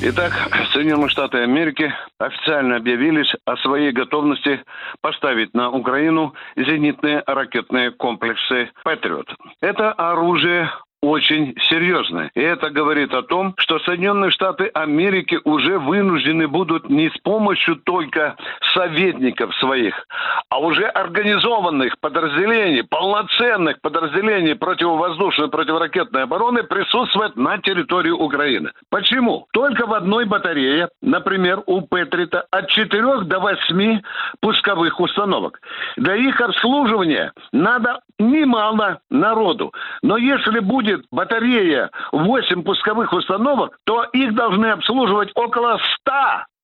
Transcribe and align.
Итак, 0.00 0.32
Соединенные 0.72 1.08
Штаты 1.08 1.38
Америки 1.38 1.92
официально 2.20 2.76
объявились 2.76 3.32
о 3.44 3.56
своей 3.56 3.90
готовности 3.90 4.62
поставить 5.00 5.54
на 5.54 5.70
Украину 5.70 6.34
зенитные 6.54 7.24
ракетные 7.26 7.90
комплексы 7.90 8.70
«Патриот». 8.84 9.26
Это 9.60 9.92
оружие 9.92 10.70
очень 11.28 11.54
серьезное. 11.68 12.30
И 12.34 12.40
это 12.40 12.70
говорит 12.70 13.12
о 13.12 13.22
том, 13.22 13.54
что 13.58 13.78
Соединенные 13.80 14.30
Штаты 14.30 14.70
Америки 14.74 15.38
уже 15.44 15.78
вынуждены 15.78 16.48
будут 16.48 16.88
не 16.88 17.10
с 17.10 17.18
помощью 17.18 17.76
только 17.76 18.36
советников 18.74 19.54
своих, 19.56 19.94
а 20.48 20.58
уже 20.58 20.84
организованных 20.84 21.98
подразделений, 22.00 22.84
полноценных 22.84 23.80
подразделений 23.80 24.54
противовоздушной, 24.54 25.48
противоракетной 25.48 26.22
обороны 26.22 26.62
присутствовать 26.62 27.36
на 27.36 27.58
территории 27.58 28.10
Украины. 28.10 28.70
Почему? 28.90 29.46
Только 29.52 29.86
в 29.86 29.92
одной 29.92 30.24
батарее, 30.24 30.88
например, 31.02 31.62
у 31.66 31.82
Петрита 31.82 32.46
от 32.50 32.68
4 32.68 33.22
до 33.24 33.40
8 33.40 34.00
пусковых 34.40 35.00
установок. 35.00 35.60
Для 35.96 36.14
их 36.16 36.40
обслуживания 36.40 37.32
надо 37.52 38.00
немало 38.18 39.00
народу. 39.10 39.72
Но 40.02 40.16
если 40.16 40.60
будет 40.60 41.06
батарея 41.10 41.90
8 42.12 42.62
пусковых 42.62 43.12
установок, 43.12 43.78
то 43.84 44.04
их 44.12 44.34
должны 44.34 44.66
обслуживать 44.66 45.30
около 45.34 45.78
100 46.00 46.12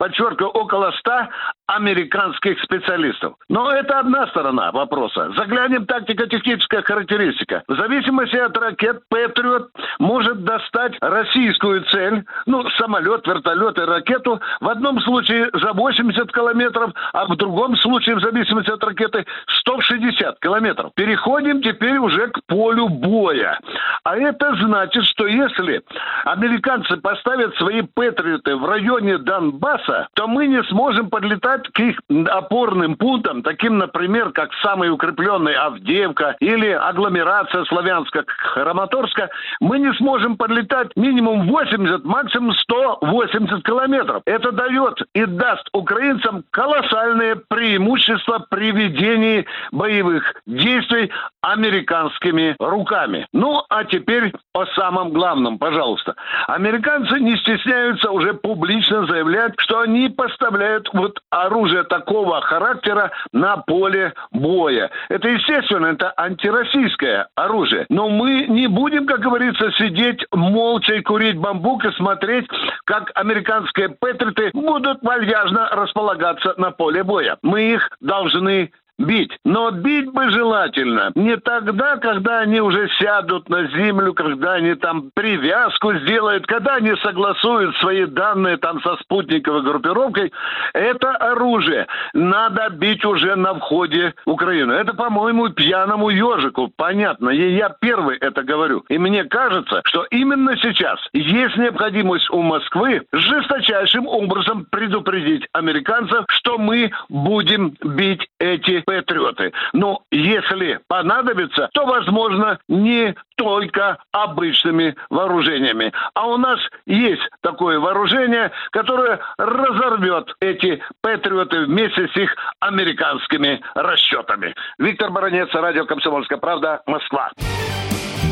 подчеркиваю, 0.00 0.50
около 0.52 0.92
100 0.92 1.28
американских 1.66 2.58
специалистов. 2.62 3.34
Но 3.48 3.70
это 3.70 4.00
одна 4.00 4.26
сторона 4.28 4.72
вопроса. 4.72 5.30
Заглянем 5.36 5.84
тактико-техническая 5.84 6.82
характеристика. 6.82 7.62
В 7.68 7.76
зависимости 7.76 8.36
от 8.36 8.56
ракет 8.56 9.02
Патриот 9.08 9.70
может 9.98 10.42
достать 10.42 10.94
российскую 11.00 11.84
цель, 11.84 12.24
ну, 12.46 12.68
самолет, 12.70 13.26
вертолет 13.26 13.78
и 13.78 13.82
ракету, 13.82 14.40
в 14.60 14.68
одном 14.68 15.00
случае 15.02 15.50
за 15.52 15.72
80 15.74 16.32
километров, 16.32 16.92
а 17.12 17.26
в 17.26 17.36
другом 17.36 17.76
случае, 17.76 18.16
в 18.16 18.20
зависимости 18.20 18.70
от 18.70 18.82
ракеты, 18.82 19.26
160 19.60 20.40
километров. 20.40 20.92
Переходим 20.94 21.62
теперь 21.62 21.98
уже 21.98 22.28
к 22.28 22.40
полю 22.46 22.88
боя. 22.88 23.60
А 24.04 24.16
это 24.16 24.54
значит, 24.56 25.04
что 25.04 25.26
если 25.26 25.82
американцы 26.24 26.96
поставят 26.96 27.54
свои 27.56 27.82
Патриоты 27.82 28.56
в 28.56 28.64
районе 28.64 29.18
Донбасса, 29.18 30.08
то 30.14 30.26
мы 30.26 30.46
не 30.46 30.62
сможем 30.64 31.10
подлетать 31.10 31.68
к 31.68 31.80
их 31.80 32.00
опорным 32.28 32.96
пунктам, 32.96 33.42
таким, 33.42 33.78
например, 33.78 34.30
как 34.30 34.50
самый 34.62 34.90
укрепленный 34.90 35.54
Авдеевка 35.54 36.36
или 36.40 36.68
агломерация 36.68 37.64
Славянска, 37.64 38.24
Храматорска, 38.26 39.30
мы 39.60 39.78
не 39.78 39.92
сможем 39.94 40.36
подлетать 40.36 40.96
минимум 40.96 41.46
80, 41.46 42.04
максимум 42.04 42.54
180 42.54 43.64
километров. 43.64 44.22
Это 44.24 44.52
дает 44.52 44.98
и 45.14 45.24
даст 45.26 45.68
украинцам 45.72 46.44
колоссальное 46.50 47.36
преимущество 47.48 48.46
при 48.48 48.72
ведении 48.72 49.46
боевых 49.72 50.34
действий 50.46 51.10
американскими 51.42 52.56
руками. 52.58 53.26
Ну, 53.32 53.62
а 53.68 53.84
теперь 53.90 54.32
о 54.54 54.66
самом 54.66 55.10
главном, 55.10 55.58
пожалуйста. 55.58 56.14
Американцы 56.46 57.20
не 57.20 57.36
стесняются 57.36 58.10
уже 58.10 58.34
публично 58.34 59.06
заявлять, 59.06 59.54
что 59.58 59.80
они 59.80 60.08
поставляют 60.08 60.88
вот 60.92 61.20
оружие 61.30 61.84
такого 61.84 62.40
характера 62.40 63.10
на 63.32 63.58
поле 63.58 64.14
боя. 64.32 64.90
Это, 65.08 65.28
естественно, 65.28 65.86
это 65.86 66.12
антироссийское 66.16 67.28
оружие. 67.34 67.86
Но 67.88 68.08
мы 68.08 68.46
не 68.46 68.66
будем, 68.66 69.06
как 69.06 69.20
говорится, 69.20 69.70
сидеть 69.72 70.24
молча 70.32 70.94
и 70.94 71.02
курить 71.02 71.36
бамбук 71.36 71.84
и 71.84 71.92
смотреть, 71.92 72.48
как 72.84 73.10
американские 73.14 73.90
патриоты 73.90 74.50
будут 74.52 75.02
вальяжно 75.02 75.68
располагаться 75.70 76.54
на 76.56 76.70
поле 76.70 77.02
боя. 77.02 77.38
Мы 77.42 77.74
их 77.74 77.90
должны 78.00 78.72
бить. 79.00 79.36
Но 79.44 79.70
бить 79.70 80.12
бы 80.12 80.30
желательно 80.30 81.10
не 81.14 81.36
тогда, 81.36 81.96
когда 81.96 82.40
они 82.40 82.60
уже 82.60 82.88
сядут 82.98 83.48
на 83.48 83.66
землю, 83.68 84.14
когда 84.14 84.54
они 84.54 84.74
там 84.74 85.10
привязку 85.14 85.94
сделают, 85.94 86.46
когда 86.46 86.76
они 86.76 86.94
согласуют 86.96 87.74
свои 87.76 88.04
данные 88.06 88.58
там 88.58 88.80
со 88.82 88.96
спутниковой 88.96 89.62
группировкой. 89.62 90.32
Это 90.74 91.12
оружие 91.16 91.86
надо 92.12 92.68
бить 92.70 93.04
уже 93.04 93.34
на 93.36 93.54
входе 93.54 94.14
в 94.26 94.30
Украину. 94.30 94.72
Это, 94.72 94.94
по-моему, 94.94 95.48
пьяному 95.48 96.10
ежику. 96.10 96.70
Понятно. 96.76 97.30
И 97.30 97.54
я 97.56 97.74
первый 97.80 98.18
это 98.18 98.42
говорю. 98.42 98.84
И 98.88 98.98
мне 98.98 99.24
кажется, 99.24 99.80
что 99.84 100.04
именно 100.10 100.56
сейчас 100.56 100.98
есть 101.12 101.56
необходимость 101.56 102.30
у 102.30 102.42
Москвы 102.42 103.02
жесточайшим 103.12 104.06
образом 104.06 104.66
предупредить 104.70 105.46
американцев, 105.52 106.24
что 106.28 106.58
мы 106.58 106.90
будем 107.08 107.74
бить 107.82 108.28
эти 108.38 108.82
патриоты. 108.90 109.52
Но 109.72 110.02
если 110.10 110.80
понадобится, 110.88 111.70
то, 111.72 111.86
возможно, 111.86 112.58
не 112.68 113.14
только 113.36 113.98
обычными 114.10 114.96
вооружениями. 115.08 115.92
А 116.14 116.26
у 116.26 116.36
нас 116.36 116.58
есть 116.86 117.22
такое 117.40 117.78
вооружение, 117.78 118.50
которое 118.72 119.20
разорвет 119.38 120.34
эти 120.40 120.82
патриоты 121.00 121.66
вместе 121.66 122.08
с 122.08 122.16
их 122.16 122.34
американскими 122.58 123.60
расчетами. 123.74 124.54
Виктор 124.78 125.10
Баранец, 125.10 125.48
радио 125.54 125.86
«Комсомольская 125.86 126.38
правда», 126.38 126.82
Москва. 126.86 127.30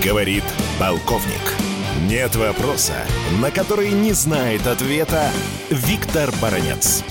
Говорит 0.04 0.44
полковник. 0.80 1.42
Нет 2.10 2.34
вопроса, 2.36 3.06
на 3.41 3.50
который 3.50 3.91
не 3.91 4.12
знает 4.12 4.66
ответа 4.66 5.30
Виктор 5.70 6.30
Баранец. 6.42 7.04